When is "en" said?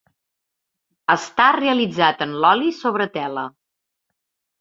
2.27-2.33